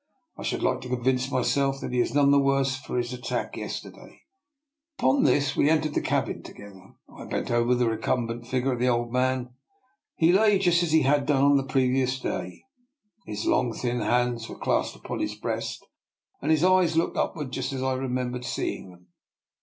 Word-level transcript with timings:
"I 0.35 0.41
should 0.41 0.63
like 0.63 0.81
to 0.81 0.87
convince 0.89 1.29
myself 1.29 1.79
that 1.79 1.91
he 1.91 1.99
is 1.99 2.15
none 2.15 2.31
the 2.31 2.39
worse 2.39 2.75
for 2.75 2.97
his 2.97 3.13
attack 3.13 3.55
yesterday." 3.55 4.23
Upon 4.97 5.25
this 5.25 5.55
we 5.55 5.69
entered 5.69 5.93
the 5.93 6.01
cabin 6.01 6.41
together, 6.41 6.95
and 7.07 7.21
I 7.21 7.25
bent 7.25 7.51
over 7.51 7.75
the 7.75 7.87
recumbent 7.87 8.47
figure 8.47 8.73
of 8.73 8.79
the 8.79 8.85
DR. 8.85 8.93
NIKOLA'S 8.97 9.09
EXPERIMENT. 9.11 9.51
123 10.17 10.29
old 10.33 10.33
man. 10.33 10.33
He 10.33 10.33
lay 10.33 10.57
just 10.57 10.81
as 10.81 10.91
he 10.91 11.03
had 11.03 11.27
done 11.27 11.43
on 11.43 11.57
the 11.57 11.71
previous 11.71 12.19
day; 12.19 12.63
his 13.27 13.45
long 13.45 13.73
thin 13.75 13.99
hands 13.99 14.49
were 14.49 14.57
clasped 14.57 14.95
upon 14.97 15.19
his 15.19 15.35
breast, 15.35 15.85
and 16.41 16.49
his 16.49 16.63
eyes 16.63 16.97
looked 16.97 17.17
upward 17.17 17.51
just 17.51 17.71
as 17.71 17.83
I 17.83 17.93
remembered 17.93 18.43
seeing 18.43 18.89
them. 18.89 19.07